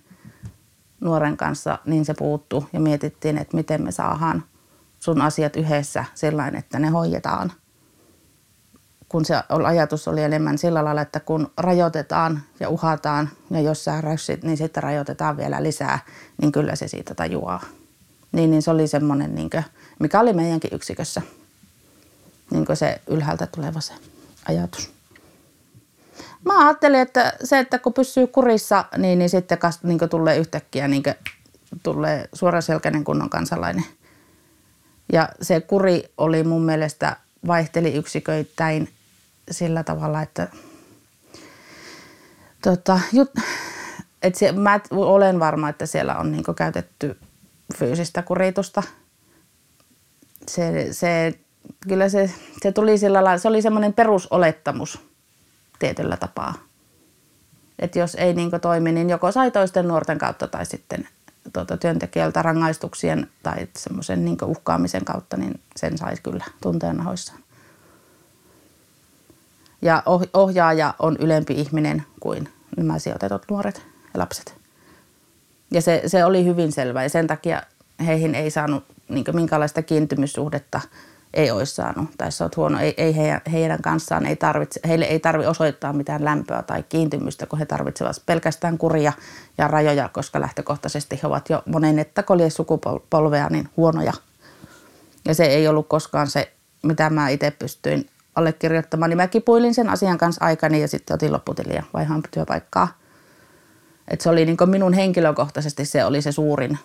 nuoren 1.01 1.37
kanssa, 1.37 1.79
niin 1.85 2.05
se 2.05 2.15
puuttuu 2.15 2.65
ja 2.73 2.81
mietittiin, 2.81 3.39
että 3.39 3.57
miten 3.57 3.83
me 3.83 3.93
saadaan 3.93 4.43
sun 5.01 5.21
asiat 5.21 5.57
yhdessä 5.57 6.05
sellainen, 6.15 6.59
että 6.59 6.79
ne 6.79 6.89
hoidetaan. 6.89 7.53
Kun 9.09 9.25
se 9.25 9.35
ajatus 9.67 10.09
oli 10.09 10.23
enemmän 10.23 10.59
sillä 10.59 10.85
lailla, 10.85 11.01
että 11.01 11.21
kun 11.21 11.53
rajoitetaan 11.57 12.43
ja 12.61 12.69
uhataan 12.69 13.31
ja 13.51 13.61
jos 13.61 13.85
sä 13.85 14.01
räyssit, 14.01 14.43
niin 14.43 14.57
sitten 14.57 14.83
rajoitetaan 14.83 15.37
vielä 15.37 15.63
lisää, 15.63 15.99
niin 16.41 16.53
kyllä 16.53 16.77
se 16.77 16.89
siitä 16.89 17.15
tajuaa. 17.15 17.61
Niin, 18.33 18.51
niin 18.51 18.63
se 18.63 18.71
oli 18.71 18.89
semmoinen, 18.89 19.35
niin 19.35 19.51
kuin, 19.51 19.65
mikä 19.99 20.21
oli 20.21 20.33
meidänkin 20.33 20.75
yksikössä, 20.75 21.23
niin 22.51 22.67
se 22.75 23.01
ylhäältä 23.07 23.47
tuleva 23.47 23.81
se 23.81 23.95
ajatus. 24.49 24.91
Mä 26.45 26.67
ajattelin, 26.67 27.01
että 27.01 27.33
se, 27.45 27.59
että 27.59 27.79
kun 27.79 27.95
pysyy 27.95 28.27
kurissa, 28.27 28.85
niin, 28.97 29.19
niin 29.19 29.31
sitten 29.31 29.59
niin 29.83 29.99
tulee 30.11 30.39
yhtäkkiä 30.39 30.89
niin 30.89 31.03
tulee 31.83 32.29
suoraselkäinen 32.33 33.05
kunnon 33.05 33.31
kansalainen. 33.31 33.85
Ja 35.13 35.29
se 35.43 35.61
kuri 35.61 36.13
oli 36.19 36.43
mun 36.43 36.63
mielestä 36.63 37.17
vaihteli 37.47 37.95
yksiköittäin 37.95 38.89
sillä 39.51 39.85
tavalla, 39.85 40.23
että 40.23 40.49
tota, 42.63 43.01
jut, 43.13 43.31
et 44.23 44.35
se, 44.35 44.53
mä 44.53 44.81
olen 44.91 45.41
varma, 45.41 45.69
että 45.69 45.87
siellä 45.87 46.19
on 46.19 46.33
niin 46.33 46.45
käytetty 46.57 47.19
fyysistä 47.77 48.23
kuritusta. 48.23 48.83
Se, 50.49 50.89
se, 50.93 51.35
kyllä 51.89 52.09
se, 52.09 52.31
se 52.63 52.73
tuli 52.73 52.99
sillä 52.99 53.25
lailla, 53.25 53.39
se 53.39 53.49
oli 53.49 53.63
semmoinen 53.63 53.93
perusolettamus– 53.93 54.99
tietyllä 55.81 56.17
tapaa. 56.17 56.55
Että 57.79 57.99
jos 57.99 58.15
ei 58.15 58.35
niin 58.35 58.51
toimi, 58.63 58.93
niin 58.93 59.11
joko 59.11 59.33
sai 59.33 59.51
toisten 59.51 59.89
nuorten 59.89 60.19
kautta 60.19 60.49
tai 60.49 60.67
sitten 60.67 61.09
tuota, 61.53 61.77
työntekijältä 61.77 62.43
rangaistuksien 62.43 63.31
tai 63.43 63.69
semmoisen 63.77 64.25
niin 64.25 64.39
uhkaamisen 64.45 65.05
kautta, 65.05 65.37
niin 65.37 65.61
sen 65.77 65.99
saisi 65.99 66.23
kyllä 66.23 66.45
tunteen 66.61 66.97
nahoissaan. 66.97 67.39
Ja 69.83 70.03
ohjaaja 70.35 70.95
on 70.99 71.17
ylempi 71.21 71.55
ihminen 71.55 72.05
kuin 72.21 72.49
nämä 72.77 72.99
sijoitetut 72.99 73.43
nuoret 73.51 73.83
ja 74.15 74.21
lapset. 74.21 74.55
Ja 75.71 75.83
se, 75.83 76.03
se 76.07 76.25
oli 76.25 76.45
hyvin 76.45 76.73
selvä 76.73 77.03
ja 77.03 77.09
sen 77.09 77.27
takia 77.27 77.63
heihin 78.07 78.35
ei 78.35 78.51
saanut 78.51 78.85
niin 79.09 79.25
minkäänlaista 79.33 79.83
kiintymyssuhdetta– 79.83 80.81
ei 81.35 81.51
olisi 81.51 81.75
saanut 81.75 82.11
tai 82.19 82.33
sä 82.33 82.45
oot 82.45 82.57
huono, 82.57 82.79
ei, 82.79 82.95
ei 82.97 83.17
heidän, 83.17 83.41
heidän 83.53 83.83
kanssaan 83.83 84.27
ei 84.27 84.37
tarvitse, 84.37 84.81
heille 84.89 85.05
ei 85.05 85.21
tarvitse 85.21 85.49
osoittaa 85.49 85.93
mitään 85.93 86.25
lämpöä 86.25 86.63
tai 86.63 86.85
kiintymystä, 86.89 87.47
kun 87.47 87.59
he 87.59 87.67
tarvitsevat 87.67 88.23
pelkästään 88.27 88.79
kuria 88.79 89.13
ja 89.59 89.69
rajoja, 89.69 90.09
koska 90.09 90.41
lähtökohtaisesti 90.41 91.21
he 91.23 91.29
ovat 91.29 91.51
jo 91.51 91.63
monen 91.67 91.97
nettäkolje 91.97 92.51
sukupolvea 92.51 93.49
niin 93.49 93.69
huonoja. 93.77 94.13
Ja 95.25 95.35
se 95.35 95.45
ei 95.45 95.69
ollut 95.69 95.89
koskaan 95.89 96.27
se, 96.27 96.53
mitä 96.83 97.11
mä 97.11 97.29
itse 97.29 97.51
pystyin 97.51 98.09
allekirjoittamaan, 98.35 99.11
niin 99.11 99.17
mä 99.17 99.29
kipuilin 99.29 99.75
sen 99.75 99.89
asian 99.89 100.19
kanssa 100.19 100.45
aikani 100.45 100.81
ja 100.81 100.89
sitten 100.89 101.15
otin 101.15 101.33
lopputilia 101.33 101.83
vaihaan 101.93 102.23
työpaikkaa. 102.31 102.89
Et 104.09 104.21
se 104.21 104.31
oli 104.31 104.45
niin 104.45 104.57
minun 104.67 104.93
henkilökohtaisesti 104.93 105.85
se 105.85 106.05
oli 106.05 106.23
se 106.23 106.33
suurin 106.33 106.79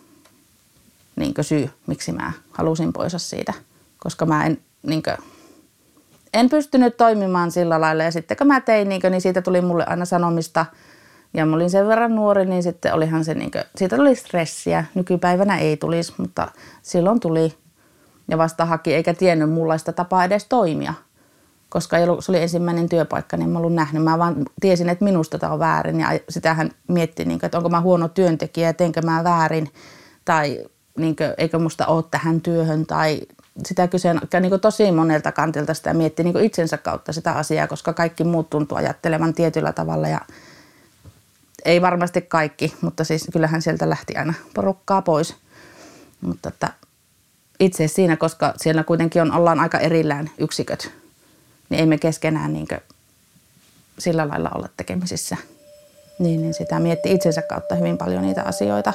niin 1.15 1.33
syy, 1.41 1.69
miksi 1.87 2.11
mä 2.11 2.31
halusin 2.51 2.93
pois 2.93 3.15
siitä– 3.17 3.53
koska 4.05 4.25
mä 4.25 4.45
en, 4.45 4.57
niin 4.83 5.03
kuin, 5.03 5.17
en 6.33 6.49
pystynyt 6.49 6.97
toimimaan 6.97 7.51
sillä 7.51 7.81
lailla. 7.81 8.03
Ja 8.03 8.11
sitten 8.11 8.37
kun 8.37 8.47
mä 8.47 8.61
tein, 8.61 8.89
niin, 8.89 9.01
kuin, 9.01 9.11
niin 9.11 9.21
siitä 9.21 9.41
tuli 9.41 9.61
mulle 9.61 9.85
aina 9.85 10.05
sanomista. 10.05 10.65
Ja 11.33 11.45
mä 11.45 11.55
olin 11.55 11.69
sen 11.69 11.87
verran 11.87 12.15
nuori, 12.15 12.45
niin 12.45 12.63
sitten 12.63 12.93
olihan 12.93 13.25
se, 13.25 13.33
niin 13.33 13.51
kuin, 13.51 13.63
siitä 13.75 13.95
tuli 13.95 14.15
stressiä. 14.15 14.85
Nykypäivänä 14.95 15.57
ei 15.57 15.77
tulisi, 15.77 16.13
mutta 16.17 16.47
silloin 16.81 17.19
tuli. 17.19 17.53
Ja 18.27 18.37
vasta 18.37 18.65
haki, 18.65 18.93
eikä 18.93 19.13
tiennyt 19.13 19.49
mullaista 19.49 19.93
tapaa 19.93 20.23
edes 20.23 20.45
toimia. 20.45 20.93
Koska 21.69 21.97
se 22.19 22.31
oli 22.31 22.41
ensimmäinen 22.41 22.89
työpaikka, 22.89 23.37
niin 23.37 23.49
mä 23.49 23.59
ollut 23.59 23.73
nähnyt. 23.73 24.03
Mä 24.03 24.19
vaan 24.19 24.35
tiesin, 24.61 24.89
että 24.89 25.05
minusta 25.05 25.39
tämä 25.39 25.53
on 25.53 25.59
väärin. 25.59 25.99
Ja 25.99 26.09
sitähän 26.29 26.71
mietti, 26.87 27.25
niin 27.25 27.39
kuin, 27.39 27.45
että 27.45 27.57
onko 27.57 27.69
mä 27.69 27.81
huono 27.81 28.07
työntekijä, 28.07 28.73
teenkö 28.73 29.01
mä 29.01 29.23
väärin. 29.23 29.69
Tai 30.25 30.65
niin 30.97 31.15
kuin, 31.15 31.33
eikö 31.37 31.59
musta 31.59 31.85
ole 31.85 32.03
tähän 32.11 32.41
työhön 32.41 32.85
tai 32.85 33.21
sitä 33.65 33.87
kyseen 33.87 34.21
niin 34.41 34.59
tosi 34.59 34.91
monelta 34.91 35.31
kantilta 35.31 35.73
sitä 35.73 35.93
mietti 35.93 36.23
niin 36.23 36.39
itsensä 36.39 36.77
kautta 36.77 37.13
sitä 37.13 37.31
asiaa, 37.31 37.67
koska 37.67 37.93
kaikki 37.93 38.23
muut 38.23 38.49
tuntuu 38.49 38.77
ajattelevan 38.77 39.33
tietyllä 39.33 39.73
tavalla 39.73 40.07
ja 40.07 40.21
ei 41.65 41.81
varmasti 41.81 42.21
kaikki, 42.21 42.73
mutta 42.81 43.03
siis 43.03 43.27
kyllähän 43.33 43.61
sieltä 43.61 43.89
lähti 43.89 44.15
aina 44.15 44.33
porukkaa 44.53 45.01
pois. 45.01 45.35
Mutta 46.21 46.49
että 46.49 46.69
itse 47.59 47.87
siinä, 47.87 48.17
koska 48.17 48.53
siellä 48.57 48.83
kuitenkin 48.83 49.21
on, 49.21 49.31
ollaan 49.31 49.59
aika 49.59 49.79
erillään 49.79 50.29
yksiköt, 50.37 50.91
niin 51.69 51.79
ei 51.79 51.85
me 51.85 51.97
keskenään 51.97 52.53
niin 52.53 52.67
sillä 53.99 54.27
lailla 54.27 54.51
olla 54.55 54.69
tekemisissä. 54.77 55.37
Niin, 56.19 56.41
niin 56.41 56.53
sitä 56.53 56.79
mietti 56.79 57.11
itsensä 57.11 57.41
kautta 57.41 57.75
hyvin 57.75 57.97
paljon 57.97 58.21
niitä 58.21 58.43
asioita. 58.43 58.93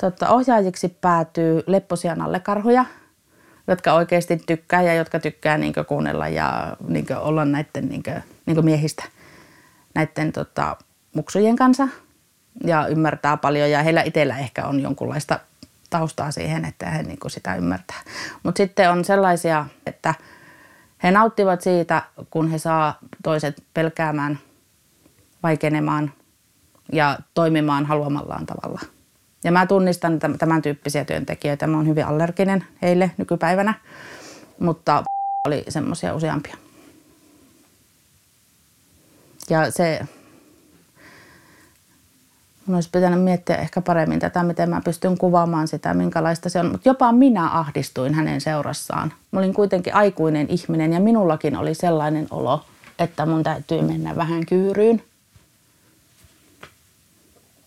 Totta, 0.00 0.28
ohjaajiksi 0.28 0.88
päätyy 1.00 1.62
lepposia 1.66 2.14
nallekarhuja, 2.14 2.84
jotka 3.66 3.92
oikeasti 3.92 4.36
tykkää 4.46 4.82
ja 4.82 4.94
jotka 4.94 5.20
tykkää 5.20 5.58
niin 5.58 5.72
kuunnella 5.88 6.28
ja 6.28 6.76
niin 6.88 7.06
olla 7.20 7.44
näiden 7.44 7.88
niin 7.88 8.02
kuin, 8.02 8.22
niin 8.46 8.64
miehistä 8.64 9.04
näiden 9.94 10.32
tota, 10.32 10.76
muksujen 11.14 11.56
kanssa 11.56 11.88
ja 12.64 12.86
ymmärtää 12.86 13.36
paljon 13.36 13.70
ja 13.70 13.82
heillä 13.82 14.02
itsellä 14.02 14.38
ehkä 14.38 14.66
on 14.66 14.80
jonkunlaista 14.80 15.40
taustaa 15.90 16.30
siihen, 16.30 16.64
että 16.64 16.90
he 16.90 17.02
niin 17.02 17.18
sitä 17.26 17.54
ymmärtää. 17.54 18.00
Mutta 18.42 18.58
sitten 18.58 18.90
on 18.90 19.04
sellaisia, 19.04 19.66
että 19.86 20.14
he 21.02 21.10
nauttivat 21.10 21.60
siitä, 21.60 22.02
kun 22.30 22.50
he 22.50 22.58
saa 22.58 22.98
toiset 23.22 23.62
pelkäämään, 23.74 24.38
vaikenemaan 25.42 26.12
ja 26.92 27.18
toimimaan 27.34 27.86
haluamallaan 27.86 28.46
tavalla. 28.46 28.80
Ja 29.44 29.52
mä 29.52 29.66
tunnistan 29.66 30.18
tämän 30.18 30.62
tyyppisiä 30.62 31.04
työntekijöitä. 31.04 31.66
Mä 31.66 31.76
oon 31.76 31.86
hyvin 31.86 32.06
allerginen 32.06 32.64
heille 32.82 33.10
nykypäivänä, 33.16 33.74
mutta 34.58 35.04
oli 35.48 35.64
semmoisia 35.68 36.14
useampia. 36.14 36.56
Ja 39.50 39.70
se, 39.70 40.00
Mun 42.70 42.74
olisi 42.74 42.90
pitänyt 42.92 43.22
miettiä 43.22 43.56
ehkä 43.56 43.80
paremmin 43.80 44.18
tätä, 44.18 44.42
miten 44.42 44.70
mä 44.70 44.80
pystyn 44.84 45.18
kuvaamaan 45.18 45.68
sitä, 45.68 45.94
minkälaista 45.94 46.48
se 46.48 46.60
on. 46.60 46.70
Mutta 46.70 46.88
jopa 46.88 47.12
minä 47.12 47.58
ahdistuin 47.58 48.14
hänen 48.14 48.40
seurassaan. 48.40 49.12
Mä 49.32 49.40
olin 49.40 49.54
kuitenkin 49.54 49.94
aikuinen 49.94 50.46
ihminen 50.50 50.92
ja 50.92 51.00
minullakin 51.00 51.56
oli 51.56 51.74
sellainen 51.74 52.26
olo, 52.30 52.64
että 52.98 53.26
mun 53.26 53.42
täytyy 53.42 53.82
mennä 53.82 54.16
vähän 54.16 54.46
kyyryyn. 54.46 55.02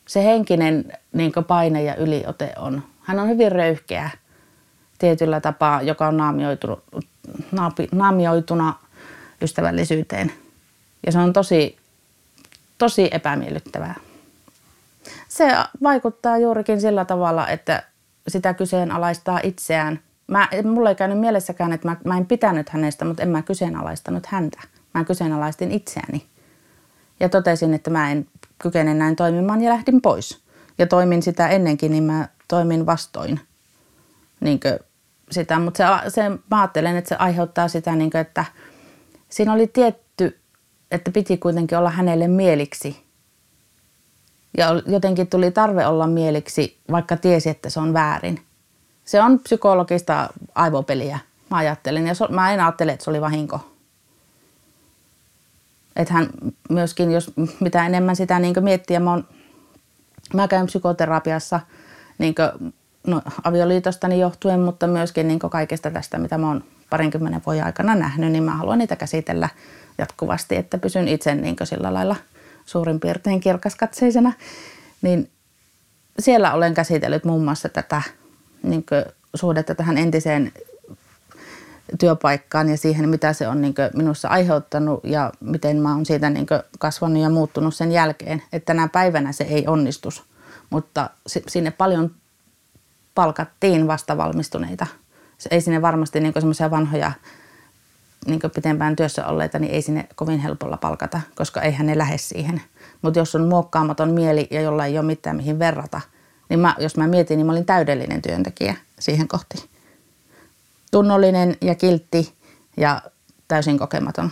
Se 0.06 0.24
henkinen 0.24 0.94
niin 1.14 1.32
paine 1.48 1.84
ja 1.84 1.96
yliote 1.96 2.54
on, 2.58 2.84
hän 3.02 3.20
on 3.20 3.30
hyvin 3.30 3.52
röyhkeä 3.52 4.10
tietyllä 4.98 5.42
tapaa, 5.42 5.82
joka 5.82 6.08
on 6.08 6.18
naamioitunut, 6.18 6.84
naamioituna 7.92 8.74
ystävällisyyteen. 9.42 10.32
Ja 11.06 11.12
se 11.12 11.20
on 11.20 11.34
tosi, 11.34 11.78
tosi 12.78 13.10
epämiellyttävää. 13.12 13.96
Se 15.28 15.48
vaikuttaa 15.84 16.38
juurikin 16.38 16.82
sillä 16.82 17.06
tavalla, 17.06 17.48
että 17.48 17.84
sitä 18.28 18.54
kyseenalaistaa 18.54 19.40
itseään. 19.44 20.00
Mä, 20.28 20.48
mulla 20.64 20.90
ei 20.90 20.96
käynyt 20.96 21.20
mielessäkään, 21.20 21.74
että 21.74 21.88
mä, 21.88 21.98
mä 22.06 22.18
en 22.18 22.26
pitänyt 22.26 22.70
hänestä, 22.70 23.06
mutta 23.06 23.24
en 23.24 23.30
mä 23.30 23.42
kyseenalaistanut 23.42 24.26
häntä. 24.26 24.62
Mä 24.94 25.04
kyseenalaistin 25.04 25.72
itseäni. 25.72 26.26
Ja 27.20 27.30
totesin, 27.30 27.74
että 27.74 27.90
mä 27.90 28.12
en 28.12 28.28
kykene 28.58 28.94
näin 28.94 29.16
toimimaan 29.16 29.62
ja 29.62 29.70
lähdin 29.70 30.02
pois. 30.02 30.44
Ja 30.78 30.88
toimin 30.88 31.24
sitä 31.24 31.48
ennenkin, 31.48 31.92
niin 31.92 32.04
mä 32.04 32.28
toimin 32.48 32.86
vastoin 32.86 33.40
niin 34.44 34.60
sitä. 35.32 35.60
Mutta 35.60 36.02
se, 36.04 36.10
se, 36.10 36.30
mä 36.30 36.62
ajattelen, 36.62 36.98
että 36.98 37.10
se 37.10 37.16
aiheuttaa 37.16 37.68
sitä, 37.68 37.96
niin 37.96 38.12
kuin, 38.12 38.22
että 38.22 38.46
siinä 39.30 39.54
oli 39.54 39.68
tietty, 39.68 40.40
että 40.92 41.12
piti 41.12 41.38
kuitenkin 41.38 41.78
olla 41.78 41.90
hänelle 41.90 42.28
mieliksi. 42.28 43.04
Ja 44.58 44.68
jotenkin 44.86 45.28
tuli 45.28 45.52
tarve 45.52 45.86
olla 45.86 46.08
mieliksi, 46.08 46.80
vaikka 46.92 47.18
tiesi, 47.18 47.50
että 47.50 47.70
se 47.70 47.80
on 47.80 47.94
väärin. 47.94 48.42
Se 49.06 49.22
on 49.22 49.40
psykologista 49.40 50.30
aivopeliä, 50.56 51.20
mä 51.50 51.58
ajattelen. 51.58 52.08
Ja 52.08 52.14
so, 52.14 52.28
mä 52.28 52.54
en 52.54 52.60
ajattele, 52.60 52.92
että 52.92 53.04
se 53.04 53.10
oli 53.10 53.22
vahinko. 53.22 53.73
Että 55.96 56.14
hän 56.14 56.30
myöskin, 56.70 57.12
jos 57.12 57.32
mitä 57.60 57.86
enemmän 57.86 58.16
sitä 58.16 58.40
niin 58.40 58.56
miettiä, 58.60 59.00
mä, 59.00 59.12
oon, 59.12 59.28
mä 60.34 60.48
käyn 60.48 60.66
psykoterapiassa 60.66 61.60
niin 62.18 62.36
no, 63.08 63.22
avioliitostani 63.44 64.20
johtuen, 64.20 64.60
mutta 64.60 64.88
myöskin 64.88 65.28
niin 65.28 65.40
kaikesta 65.40 65.92
tästä, 65.92 66.18
mitä 66.18 66.38
mä 66.38 66.48
oon 66.48 66.64
parinkymmenen 66.90 67.42
vuoden 67.46 67.64
aikana 67.64 67.96
nähnyt, 67.96 68.32
niin 68.32 68.44
mä 68.44 68.52
haluan 68.52 68.78
niitä 68.78 68.96
käsitellä 68.96 69.50
jatkuvasti, 69.98 70.56
että 70.56 70.78
pysyn 70.78 71.08
itse 71.08 71.36
niin 71.36 71.56
sillä 71.64 71.94
lailla 71.94 72.16
suurin 72.66 73.00
piirtein 73.00 73.40
kirkaskatseisena. 73.40 74.34
Niin 75.02 75.30
siellä 76.20 76.54
olen 76.54 76.74
käsitellyt 76.74 77.26
muun 77.26 77.44
muassa 77.44 77.70
tätä 77.70 78.02
niin 78.64 78.86
suhdetta 79.36 79.76
tähän 79.76 79.98
entiseen 79.98 80.52
työpaikkaan 82.00 82.70
ja 82.70 82.78
siihen, 82.78 83.10
mitä 83.10 83.34
se 83.34 83.48
on 83.48 83.62
niin 83.62 83.76
minussa 83.96 84.28
aiheuttanut 84.28 85.00
ja 85.04 85.32
miten 85.40 85.78
mä 85.78 85.96
oon 85.96 86.06
siitä 86.06 86.30
niin 86.30 86.48
kasvanut 86.80 87.24
ja 87.24 87.30
muuttunut 87.30 87.76
sen 87.76 87.92
jälkeen. 87.92 88.44
Että 88.54 88.66
tänä 88.66 88.88
päivänä 88.88 89.32
se 89.32 89.44
ei 89.44 89.68
onnistus, 89.68 90.24
mutta 90.70 91.10
sinne 91.48 91.72
paljon 91.72 92.12
palkattiin 93.16 93.88
vastavalmistuneita. 93.88 94.88
Ei 95.52 95.62
sinne 95.62 95.82
varmasti 95.82 96.20
niin 96.20 96.34
semmoisia 96.34 96.72
vanhoja 96.72 97.12
niin 98.26 98.40
pitempään 98.56 98.96
työssä 98.96 99.28
olleita, 99.28 99.60
niin 99.60 99.74
ei 99.74 99.82
sinne 99.82 100.08
kovin 100.16 100.40
helpolla 100.40 100.78
palkata, 100.78 101.22
koska 101.36 101.62
eihän 101.62 101.88
ne 101.88 101.98
lähde 101.98 102.18
siihen. 102.18 102.62
Mutta 103.02 103.20
jos 103.20 103.36
on 103.36 103.48
muokkaamaton 103.48 104.12
mieli 104.12 104.48
ja 104.52 104.62
jolla 104.62 104.86
ei 104.86 104.98
ole 104.98 105.06
mitään 105.06 105.36
mihin 105.36 105.60
verrata, 105.60 106.02
niin 106.50 106.60
mä, 106.60 106.76
jos 106.78 106.98
mä 106.98 107.08
mietin, 107.08 107.38
niin 107.38 107.46
mä 107.46 107.52
olin 107.52 107.66
täydellinen 107.66 108.22
työntekijä 108.22 108.76
siihen 109.00 109.28
kohti. 109.28 109.73
Tunnollinen 110.94 111.58
ja 111.62 111.76
kiltti 111.76 112.34
ja 112.78 113.02
täysin 113.48 113.80
kokematon 113.80 114.32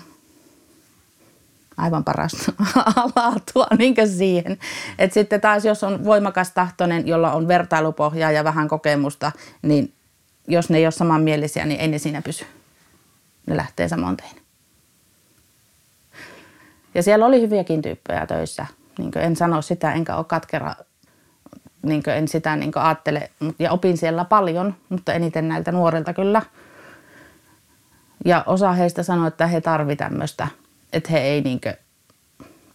aivan 1.78 2.04
parasta 2.04 2.52
laatua 3.16 3.68
niin 3.78 3.96
siihen. 4.18 4.58
Et 5.00 5.14
sitten 5.14 5.42
taas, 5.42 5.66
jos 5.66 5.84
on 5.84 6.06
voimakas 6.06 6.52
tahtoinen, 6.52 7.08
jolla 7.08 7.32
on 7.32 7.48
vertailupohjaa 7.48 8.32
ja 8.32 8.44
vähän 8.44 8.68
kokemusta, 8.68 9.32
niin 9.62 9.94
jos 10.48 10.70
ne 10.70 10.78
ei 10.78 10.86
ole 10.86 10.92
samanmielisiä, 10.92 11.66
niin 11.66 11.80
ei 11.80 11.88
ne 11.88 11.98
siinä 11.98 12.22
pysy. 12.22 12.46
Ne 13.48 13.58
lähtee 13.58 13.88
samoin 13.88 14.18
tein. 14.18 14.36
Ja 16.96 17.04
siellä 17.04 17.26
oli 17.26 17.42
hyviäkin 17.42 17.82
tyyppejä 17.82 18.26
töissä. 18.26 18.66
Niin 18.98 19.18
en 19.18 19.36
sano 19.36 19.62
sitä, 19.62 19.94
enkä 19.94 20.16
ole 20.16 20.26
katkera, 20.26 20.76
niin 21.84 22.04
en 22.10 22.28
sitä 22.28 22.56
niin 22.56 22.72
ajattele. 22.76 23.30
Ja 23.60 23.72
opin 23.72 23.98
siellä 23.98 24.26
paljon, 24.26 24.76
mutta 24.90 25.14
eniten 25.14 25.48
näiltä 25.48 25.72
nuorilta 25.72 26.14
kyllä. 26.14 26.42
Ja 28.26 28.44
osa 28.48 28.72
heistä 28.72 29.04
sanoi, 29.04 29.28
että 29.28 29.48
he 29.48 29.62
tarvitsevat 29.62 30.12
tämmöistä– 30.12 30.48
että 30.94 31.12
he 31.12 31.20
ei 31.20 31.42
niinkö, 31.42 31.74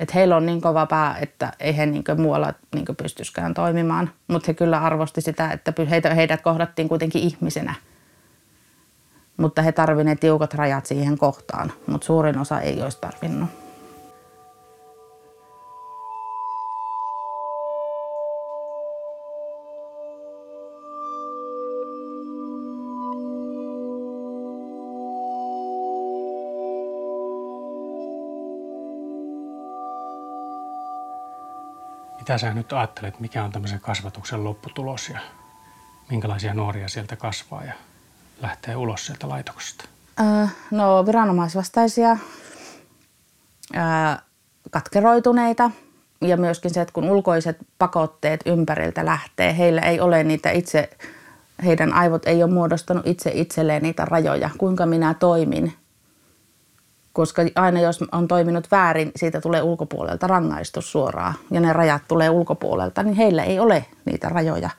että 0.00 0.14
heillä 0.14 0.36
on 0.36 0.46
niin 0.46 0.60
kova 0.60 0.86
pää, 0.86 1.18
että 1.20 1.52
ei 1.60 1.76
he 1.76 1.86
niinkö 1.86 2.14
muualla 2.14 2.54
niinkö 2.74 2.94
pystyskään 2.94 3.54
toimimaan. 3.54 4.10
Mutta 4.28 4.46
he 4.46 4.54
kyllä 4.54 4.80
arvosti 4.82 5.20
sitä, 5.20 5.52
että 5.52 5.72
heitä, 5.90 6.14
heidät 6.14 6.42
kohdattiin 6.42 6.88
kuitenkin 6.88 7.22
ihmisenä. 7.22 7.74
Mutta 9.36 9.62
he 9.62 9.72
tarvineet 9.72 10.20
tiukat 10.20 10.54
rajat 10.54 10.86
siihen 10.86 11.18
kohtaan, 11.18 11.72
mutta 11.86 12.06
suurin 12.06 12.38
osa 12.38 12.60
ei 12.60 12.82
olisi 12.82 13.00
tarvinnut. 13.00 13.65
Mitä 32.26 32.38
sä 32.38 32.54
nyt 32.54 32.72
ajattelet, 32.72 33.20
mikä 33.20 33.44
on 33.44 33.52
tämmöisen 33.52 33.80
kasvatuksen 33.80 34.44
lopputulos 34.44 35.08
ja 35.08 35.18
minkälaisia 36.10 36.54
nuoria 36.54 36.88
sieltä 36.88 37.16
kasvaa 37.16 37.64
ja 37.64 37.72
lähtee 38.40 38.76
ulos 38.76 39.06
sieltä 39.06 39.28
laitoksesta? 39.28 39.84
Äh, 40.20 40.54
no 40.70 41.06
viranomaisvastaisia, 41.06 42.10
äh, 43.76 44.18
katkeroituneita 44.70 45.70
ja 46.20 46.36
myöskin 46.36 46.74
se, 46.74 46.80
että 46.80 46.92
kun 46.92 47.10
ulkoiset 47.10 47.56
pakotteet 47.78 48.40
ympäriltä 48.46 49.04
lähtee, 49.04 49.56
heillä 49.56 49.80
ei 49.80 50.00
ole 50.00 50.24
niitä 50.24 50.50
itse, 50.50 50.90
heidän 51.64 51.92
aivot 51.92 52.26
ei 52.26 52.42
ole 52.42 52.52
muodostanut 52.52 53.06
itse 53.06 53.30
itselleen 53.34 53.82
niitä 53.82 54.04
rajoja, 54.04 54.50
kuinka 54.58 54.86
minä 54.86 55.14
toimin– 55.14 55.72
koska 57.16 57.42
aina 57.55 57.81
jos 57.81 58.05
on 58.12 58.29
toiminut 58.29 58.70
väärin, 58.70 59.12
siitä 59.16 59.40
tulee 59.40 59.62
ulkopuolelta 59.62 60.26
rangaistus 60.26 60.92
suoraan 60.92 61.35
ja 61.50 61.61
ne 61.61 61.72
rajat 61.72 62.02
tulee 62.09 62.31
ulkopuolelta, 62.31 63.02
niin 63.02 63.16
heillä 63.16 63.44
ei 63.44 63.59
ole 63.59 63.85
niitä 64.05 64.29
rajoja. 64.29 64.70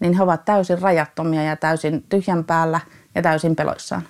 Niin 0.00 0.12
he 0.12 0.22
ovat 0.22 0.44
täysin 0.44 0.82
rajattomia 0.82 1.42
ja 1.42 1.56
täysin 1.56 2.04
tyhjän 2.08 2.44
päällä 2.44 2.80
ja 3.14 3.22
täysin 3.22 3.56
peloissaan. 3.56 4.02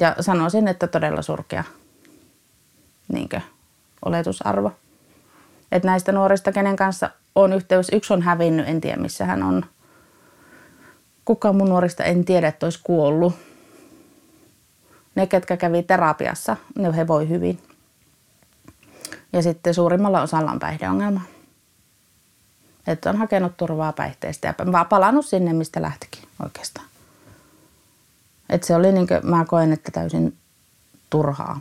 Ja 0.00 0.16
sanoisin, 0.20 0.68
että 0.68 0.86
todella 0.86 1.22
surkea 1.22 1.64
niinkö, 3.12 3.40
oletusarvo. 4.04 4.72
Että 5.72 5.88
näistä 5.88 6.12
nuorista, 6.12 6.52
kenen 6.52 6.76
kanssa 6.76 7.10
on 7.34 7.52
yhteys, 7.52 7.88
yksi 7.92 8.12
on 8.12 8.22
hävinnyt, 8.22 8.68
en 8.68 8.80
tiedä 8.80 8.96
missä 8.96 9.24
hän 9.24 9.42
on. 9.42 9.64
Kuka 11.24 11.52
mun 11.52 11.68
nuorista 11.68 12.04
en 12.04 12.24
tiedä, 12.24 12.48
että 12.48 12.66
olisi 12.66 12.80
kuollut 12.82 13.34
ne, 15.14 15.26
ketkä 15.26 15.56
kävi 15.56 15.82
terapiassa, 15.82 16.56
ne 16.78 16.96
he 16.96 17.06
voi 17.06 17.28
hyvin. 17.28 17.62
Ja 19.32 19.42
sitten 19.42 19.74
suurimmalla 19.74 20.22
osalla 20.22 20.50
on 20.50 20.58
päihdeongelma. 20.58 21.20
Että 22.86 23.10
on 23.10 23.16
hakenut 23.16 23.56
turvaa 23.56 23.92
päihteistä 23.92 24.48
ja 24.48 24.84
palannut 24.84 25.26
sinne, 25.26 25.52
mistä 25.52 25.82
lähtikin 25.82 26.22
oikeastaan. 26.42 26.86
Että 28.48 28.66
se 28.66 28.76
oli 28.76 28.92
niin 28.92 29.06
kuin, 29.06 29.20
mä 29.22 29.44
koen, 29.44 29.72
että 29.72 29.90
täysin 29.90 30.36
turhaa. 31.10 31.60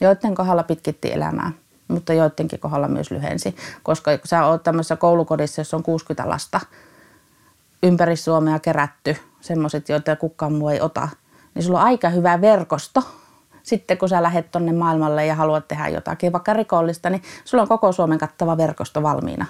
Joiden 0.00 0.34
kohdalla 0.34 0.62
pitkitti 0.62 1.12
elämää, 1.12 1.52
mutta 1.88 2.12
joidenkin 2.12 2.60
kohdalla 2.60 2.88
myös 2.88 3.10
lyhensi. 3.10 3.56
Koska 3.82 4.18
kun 4.18 4.28
sä 4.28 4.46
oot 4.46 4.62
tämmöisessä 4.62 4.96
koulukodissa, 4.96 5.60
jossa 5.60 5.76
on 5.76 5.82
60 5.82 6.28
lasta, 6.28 6.60
ympäri 7.82 8.16
Suomea 8.16 8.58
kerätty, 8.58 9.16
semmoiset, 9.40 9.88
joita 9.88 10.16
kukaan 10.16 10.52
muu 10.52 10.68
ei 10.68 10.80
ota– 10.80 11.08
niin 11.56 11.64
sulla 11.64 11.80
on 11.80 11.86
aika 11.86 12.08
hyvä 12.08 12.40
verkosto. 12.40 13.02
Sitten 13.62 13.98
kun 13.98 14.08
sä 14.08 14.22
lähdet 14.22 14.50
tonne 14.50 14.72
maailmalle 14.72 15.26
ja 15.26 15.34
haluat 15.34 15.68
tehdä 15.68 15.88
jotakin, 15.88 16.32
vaikka 16.32 16.52
rikollista, 16.52 17.10
niin 17.10 17.22
sulla 17.44 17.62
on 17.62 17.68
koko 17.68 17.92
Suomen 17.92 18.18
kattava 18.18 18.56
verkosto 18.56 19.02
valmiina. 19.02 19.46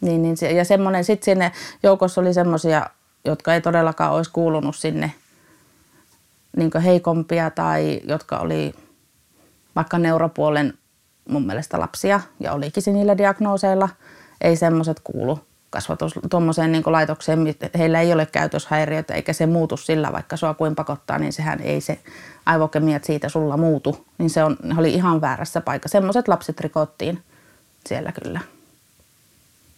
Niin, 0.00 0.22
niin 0.22 0.56
ja 0.56 0.64
semmoinen, 0.64 1.04
sitten 1.04 1.24
sinne 1.24 1.52
joukossa 1.82 2.20
oli 2.20 2.34
semmoisia, 2.34 2.86
jotka 3.24 3.54
ei 3.54 3.60
todellakaan 3.60 4.12
olisi 4.12 4.30
kuulunut 4.30 4.76
sinne 4.76 5.12
niin 6.56 6.70
heikompia 6.84 7.50
tai 7.50 8.00
jotka 8.04 8.38
oli 8.38 8.74
vaikka 9.76 9.98
neuropuolen 9.98 10.78
mun 11.28 11.46
mielestä 11.46 11.80
lapsia 11.80 12.20
ja 12.40 12.52
olikin 12.52 12.82
niillä 12.86 13.18
diagnooseilla. 13.18 13.88
Ei 14.40 14.56
semmoiset 14.56 15.00
kuulu 15.04 15.38
kasvatus 15.72 16.14
tuommoiseen 16.30 16.72
niin 16.72 16.82
laitokseen, 16.86 17.54
heillä 17.78 18.00
ei 18.00 18.12
ole 18.12 18.26
käytöshäiriöitä 18.26 19.14
eikä 19.14 19.32
se 19.32 19.46
muutu 19.46 19.76
sillä, 19.76 20.12
vaikka 20.12 20.36
sua 20.36 20.54
kuin 20.54 20.74
pakottaa, 20.74 21.18
niin 21.18 21.32
sehän 21.32 21.60
ei 21.60 21.80
se 21.80 21.98
aivokemiat 22.46 23.04
siitä 23.04 23.28
sulla 23.28 23.56
muutu. 23.56 24.06
Niin 24.18 24.30
se 24.30 24.44
on, 24.44 24.56
oli 24.78 24.94
ihan 24.94 25.20
väärässä 25.20 25.60
paikassa. 25.60 25.92
Semmoiset 25.92 26.28
lapset 26.28 26.60
rikottiin 26.60 27.22
siellä 27.86 28.12
kyllä 28.12 28.40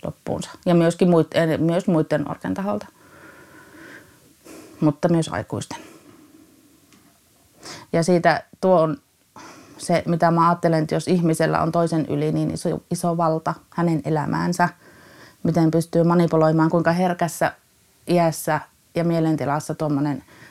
loppuunsa. 0.04 0.50
Ja 0.66 0.74
myöskin 0.74 1.10
muiden, 1.10 1.62
myös 1.62 1.86
muiden 1.86 2.22
nuorten 2.22 2.54
taholta. 2.54 2.86
Mutta 4.80 5.08
myös 5.08 5.28
aikuisten. 5.28 5.78
Ja 7.92 8.02
siitä 8.02 8.44
tuo 8.60 8.80
on 8.80 8.96
se, 9.78 10.02
mitä 10.06 10.30
mä 10.30 10.48
ajattelen, 10.48 10.82
että 10.82 10.94
jos 10.94 11.08
ihmisellä 11.08 11.62
on 11.62 11.72
toisen 11.72 12.06
yli 12.06 12.32
niin 12.32 12.50
iso, 12.50 12.82
iso 12.90 13.16
valta 13.16 13.54
hänen 13.70 14.02
elämäänsä, 14.04 14.68
miten 15.44 15.70
pystyy 15.70 16.04
manipuloimaan, 16.04 16.70
kuinka 16.70 16.92
herkässä 16.92 17.52
iässä 18.08 18.60
ja 18.94 19.04
mielentilassa 19.04 19.74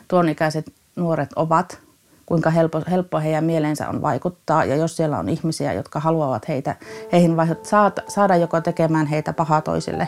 tuon 0.07 0.29
ikäiset 0.29 0.73
nuoret 0.95 1.29
ovat, 1.35 1.79
kuinka 2.25 2.49
helppo, 2.49 2.81
helppo 2.91 3.19
heidän 3.19 3.43
mielensä 3.43 3.89
on 3.89 4.01
vaikuttaa. 4.01 4.65
Ja 4.65 4.75
jos 4.75 4.97
siellä 4.97 5.19
on 5.19 5.29
ihmisiä, 5.29 5.73
jotka 5.73 5.99
haluavat 5.99 6.47
heitä, 6.47 6.75
heihin 7.11 7.35
saada, 7.63 8.01
saada 8.07 8.35
joko 8.35 8.61
tekemään 8.61 9.05
heitä 9.05 9.33
pahaa 9.33 9.61
toisille 9.61 10.07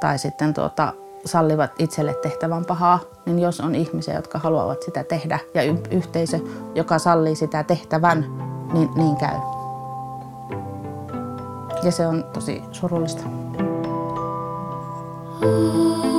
tai 0.00 0.18
sitten 0.18 0.54
tuota, 0.54 0.92
sallivat 1.24 1.70
itselle 1.78 2.14
tehtävän 2.14 2.64
pahaa, 2.64 3.00
niin 3.26 3.38
jos 3.38 3.60
on 3.60 3.74
ihmisiä, 3.74 4.14
jotka 4.14 4.38
haluavat 4.38 4.82
sitä 4.82 5.04
tehdä 5.04 5.38
ja 5.54 5.62
y- 5.62 5.82
yhteisö, 5.90 6.38
joka 6.74 6.98
sallii 6.98 7.36
sitä 7.36 7.62
tehtävän, 7.62 8.26
niin 8.72 8.88
niin 8.94 9.16
käy. 9.16 9.36
Ja 11.82 11.92
se 11.92 12.06
on 12.06 12.24
tosi 12.32 12.62
surullista. 12.72 13.45
Ooh. 15.42 16.15